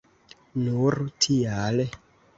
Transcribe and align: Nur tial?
Nur 0.61 0.97
tial? 1.27 1.83